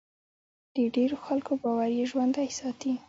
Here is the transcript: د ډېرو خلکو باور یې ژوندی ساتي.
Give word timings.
د 0.75 0.77
ډېرو 0.95 1.17
خلکو 1.25 1.51
باور 1.61 1.89
یې 1.97 2.05
ژوندی 2.11 2.49
ساتي. 2.59 2.93